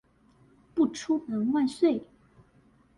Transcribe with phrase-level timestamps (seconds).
[0.73, 2.03] 不出門萬歲